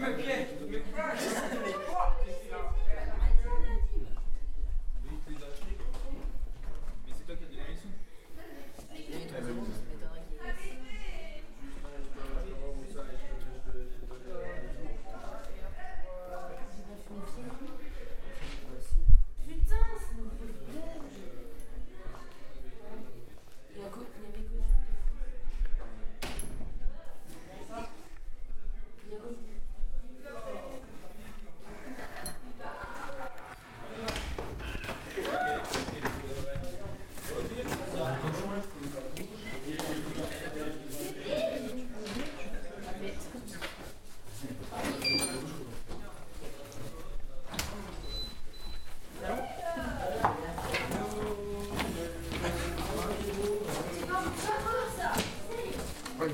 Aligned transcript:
Mais 0.00 0.55
Ouais, 56.26 56.32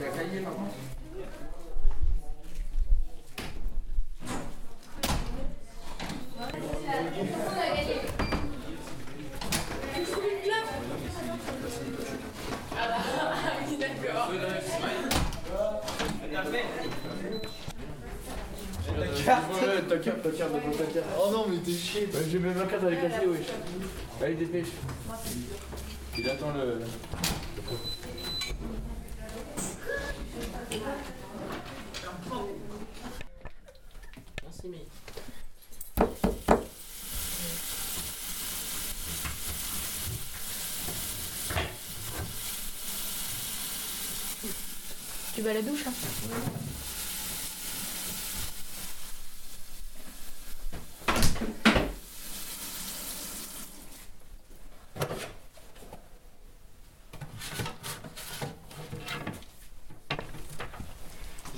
ta 19.89 19.99
carte, 19.99 20.23
ta 20.23 20.31
carte, 20.31 20.53
devant 20.53 20.73
ta 20.73 20.85
carte. 20.85 21.07
Oh 21.19 21.31
non, 21.31 21.47
mais 21.49 21.59
t'es 21.59 21.73
chier. 21.73 22.07
Ouais, 22.07 22.21
J'ai 22.31 22.39
même 22.39 22.55
ma 22.55 22.65
carte, 22.65 22.83
elle 22.87 22.95
est 22.95 23.01
cassée, 23.01 23.27
wesh. 23.27 23.47
Allez, 24.23 24.35
dépêche. 24.35 24.69
Il 26.19 26.31
attend 26.31 26.53
le. 26.53 26.81
Merci, 34.43 34.69
mais. 34.69 34.87
Tu 45.35 45.43
vas 45.43 45.51
à 45.51 45.55
la 45.55 45.63
douche 45.63 45.87
hein? 45.87 45.93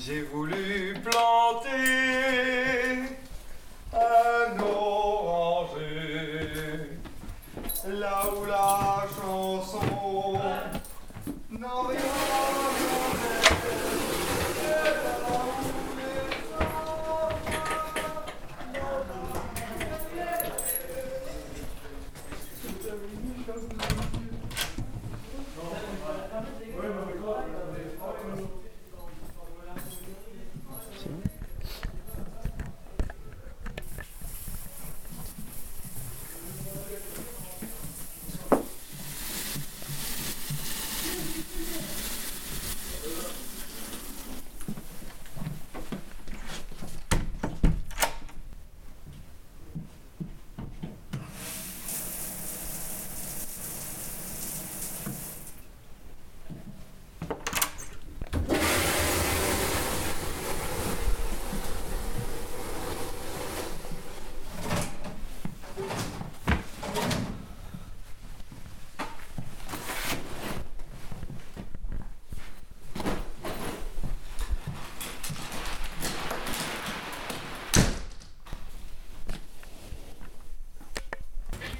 J'ai 0.06 0.20
voulu 0.20 0.94
planter 1.02 1.70
un 3.94 4.60
oranger. 4.60 5.80
Là 7.88 8.25
où 8.36 8.44
la 8.44 9.06
chanson 9.16 10.38
n'a 11.48 11.75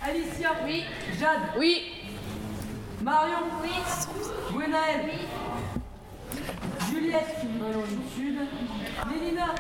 Alicia. 0.05 0.51
Oui. 0.67 0.85
Jade. 1.19 1.41
Oui. 1.59 1.83
Marion. 3.03 3.39
Oui. 3.63 3.71
Gwenaël 4.53 5.11
Juliette. 6.91 7.37
Sud. 8.15 8.39
Mélina 9.09 9.55